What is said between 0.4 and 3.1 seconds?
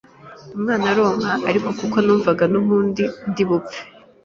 umwana aronka ariko kuko numvaga ko nubundi